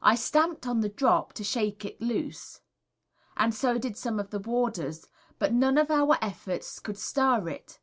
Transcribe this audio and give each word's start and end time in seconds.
I 0.00 0.14
stamped 0.14 0.64
on 0.68 0.78
the 0.78 0.88
drop, 0.88 1.32
to 1.32 1.42
shake 1.42 1.84
it 1.84 2.00
loose, 2.00 2.60
and 3.36 3.52
so 3.52 3.78
did 3.78 3.96
some 3.96 4.20
of 4.20 4.30
the 4.30 4.38
warders, 4.38 5.08
but 5.40 5.52
none 5.52 5.76
of 5.76 5.90
our 5.90 6.16
efforts 6.22 6.78
could 6.78 6.96
stir 6.96 7.48
it. 7.48 7.80